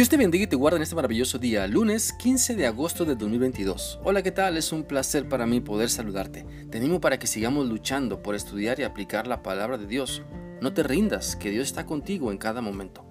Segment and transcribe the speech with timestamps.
[0.00, 3.16] Dios te bendiga y te guarde en este maravilloso día, lunes 15 de agosto de
[3.16, 4.00] 2022.
[4.02, 4.56] Hola, ¿qué tal?
[4.56, 6.46] Es un placer para mí poder saludarte.
[6.70, 10.22] Te animo para que sigamos luchando por estudiar y aplicar la palabra de Dios.
[10.62, 13.04] No te rindas, que Dios está contigo en cada momento.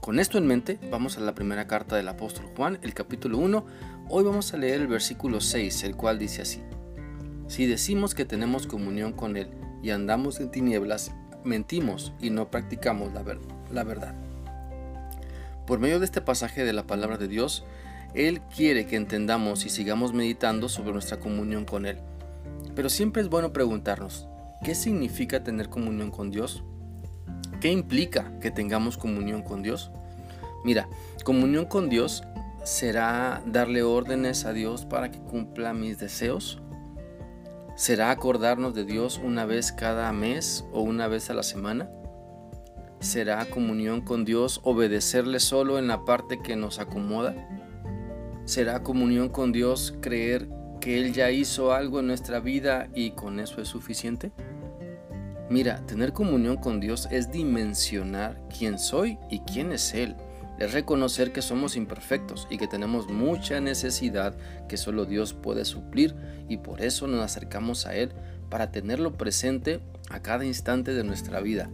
[0.00, 3.66] Con esto en mente, vamos a la primera carta del apóstol Juan, el capítulo 1.
[4.08, 6.62] Hoy vamos a leer el versículo 6, el cual dice así.
[7.48, 9.50] Si decimos que tenemos comunión con Él
[9.82, 11.12] y andamos en tinieblas,
[11.44, 13.22] mentimos y no practicamos la,
[13.70, 14.14] la verdad.
[15.66, 17.64] Por medio de este pasaje de la palabra de Dios,
[18.14, 21.98] Él quiere que entendamos y sigamos meditando sobre nuestra comunión con Él.
[22.74, 24.28] Pero siempre es bueno preguntarnos,
[24.62, 26.62] ¿qué significa tener comunión con Dios?
[27.60, 29.90] ¿Qué implica que tengamos comunión con Dios?
[30.64, 30.86] Mira,
[31.24, 32.24] comunión con Dios
[32.62, 36.60] será darle órdenes a Dios para que cumpla mis deseos.
[37.74, 41.88] ¿Será acordarnos de Dios una vez cada mes o una vez a la semana?
[43.04, 47.34] ¿Será comunión con Dios obedecerle solo en la parte que nos acomoda?
[48.46, 50.48] ¿Será comunión con Dios creer
[50.80, 54.32] que Él ya hizo algo en nuestra vida y con eso es suficiente?
[55.50, 60.16] Mira, tener comunión con Dios es dimensionar quién soy y quién es Él.
[60.58, 64.34] Es reconocer que somos imperfectos y que tenemos mucha necesidad
[64.66, 66.16] que solo Dios puede suplir
[66.48, 68.12] y por eso nos acercamos a Él
[68.48, 71.68] para tenerlo presente a cada instante de nuestra vida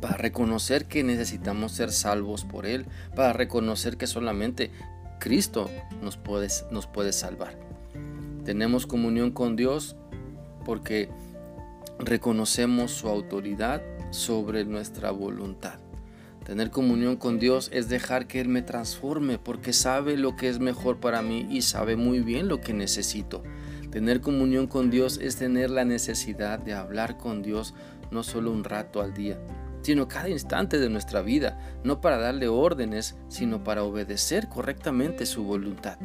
[0.00, 4.70] para reconocer que necesitamos ser salvos por Él, para reconocer que solamente
[5.18, 5.68] Cristo
[6.02, 7.58] nos puede, nos puede salvar.
[8.44, 9.96] Tenemos comunión con Dios
[10.64, 11.10] porque
[11.98, 15.78] reconocemos su autoridad sobre nuestra voluntad.
[16.44, 20.60] Tener comunión con Dios es dejar que Él me transforme porque sabe lo que es
[20.60, 23.42] mejor para mí y sabe muy bien lo que necesito.
[23.90, 27.74] Tener comunión con Dios es tener la necesidad de hablar con Dios
[28.10, 29.38] no solo un rato al día,
[29.88, 35.44] sino cada instante de nuestra vida, no para darle órdenes, sino para obedecer correctamente su
[35.44, 35.96] voluntad.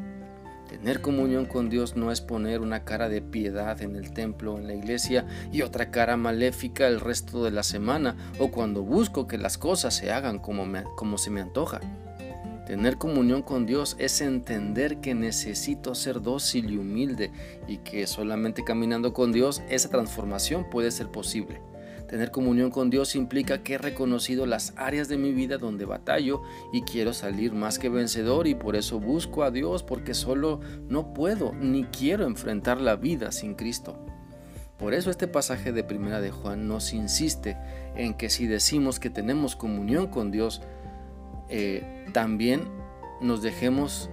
[0.70, 4.58] Tener comunión con Dios no es poner una cara de piedad en el templo o
[4.58, 9.28] en la iglesia y otra cara maléfica el resto de la semana o cuando busco
[9.28, 11.82] que las cosas se hagan como, como se me antoja.
[12.66, 17.34] Tener comunión con Dios es entender que necesito ser dócil y humilde
[17.68, 21.73] y que solamente caminando con Dios esa transformación puede ser posible.
[22.08, 26.42] Tener comunión con Dios implica que he reconocido las áreas de mi vida donde batallo
[26.72, 30.60] y quiero salir más que vencedor y por eso busco a Dios porque solo
[30.90, 33.98] no puedo ni quiero enfrentar la vida sin Cristo.
[34.78, 37.58] Por eso este pasaje de Primera de Juan nos insiste
[37.96, 40.62] en que si decimos que tenemos comunión con Dios,
[41.50, 42.64] eh, también
[43.22, 44.10] nos dejemos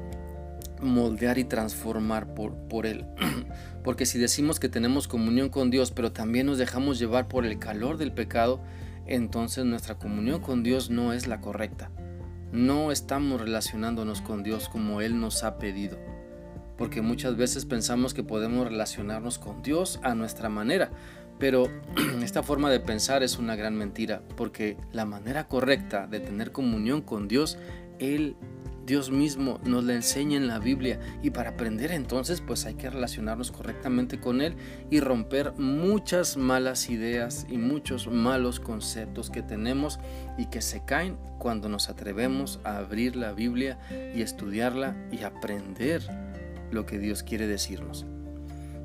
[0.83, 3.07] moldear y transformar por, por Él.
[3.85, 7.59] Porque si decimos que tenemos comunión con Dios, pero también nos dejamos llevar por el
[7.59, 8.61] calor del pecado,
[9.07, 11.91] entonces nuestra comunión con Dios no es la correcta.
[12.53, 15.99] No estamos relacionándonos con Dios como Él nos ha pedido.
[16.77, 20.91] Porque muchas veces pensamos que podemos relacionarnos con Dios a nuestra manera,
[21.39, 21.69] pero
[22.23, 27.03] esta forma de pensar es una gran mentira, porque la manera correcta de tener comunión
[27.03, 27.59] con Dios,
[27.99, 28.37] Él
[28.91, 32.91] Dios mismo nos la enseña en la Biblia y para aprender entonces pues hay que
[32.91, 34.57] relacionarnos correctamente con Él
[34.91, 40.01] y romper muchas malas ideas y muchos malos conceptos que tenemos
[40.39, 43.79] y que se caen cuando nos atrevemos a abrir la Biblia
[44.13, 46.03] y estudiarla y aprender
[46.73, 48.07] lo que Dios quiere decirnos.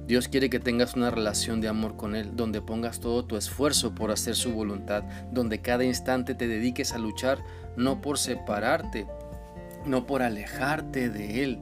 [0.05, 3.95] Dios quiere que tengas una relación de amor con Él, donde pongas todo tu esfuerzo
[3.95, 7.44] por hacer su voluntad, donde cada instante te dediques a luchar
[7.75, 9.07] no por separarte
[9.85, 11.59] no por alejarte de Él,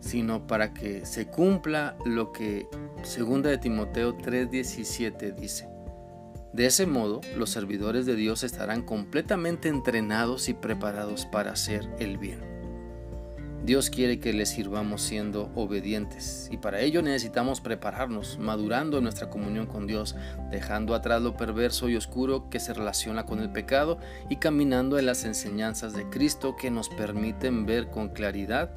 [0.00, 2.66] sino para que se cumpla lo que
[3.02, 5.68] 2 de Timoteo 3:17 dice.
[6.52, 12.18] De ese modo, los servidores de Dios estarán completamente entrenados y preparados para hacer el
[12.18, 12.59] bien.
[13.64, 19.28] Dios quiere que le sirvamos siendo obedientes y para ello necesitamos prepararnos, madurando en nuestra
[19.28, 20.16] comunión con Dios,
[20.50, 23.98] dejando atrás lo perverso y oscuro que se relaciona con el pecado
[24.30, 28.70] y caminando en las enseñanzas de Cristo que nos permiten ver con claridad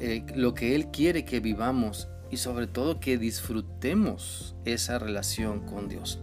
[0.00, 5.88] eh, lo que Él quiere que vivamos y sobre todo que disfrutemos esa relación con
[5.88, 6.20] Dios.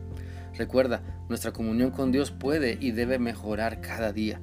[0.57, 4.39] Recuerda, nuestra comunión con Dios puede y debe mejorar cada día.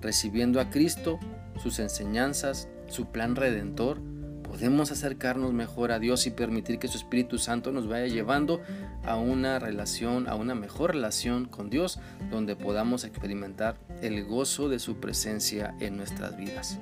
[0.00, 1.20] Recibiendo a Cristo,
[1.62, 4.00] sus enseñanzas, su plan redentor,
[4.42, 8.60] podemos acercarnos mejor a Dios y permitir que su Espíritu Santo nos vaya llevando
[9.04, 12.00] a una relación, a una mejor relación con Dios,
[12.30, 16.78] donde podamos experimentar el gozo de su presencia en nuestras vidas.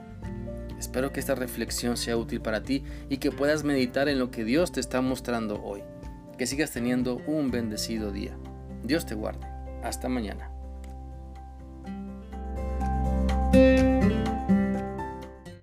[0.79, 4.45] Espero que esta reflexión sea útil para ti y que puedas meditar en lo que
[4.45, 5.83] Dios te está mostrando hoy.
[6.39, 8.35] Que sigas teniendo un bendecido día.
[8.83, 9.47] Dios te guarde.
[9.85, 10.50] Hasta mañana.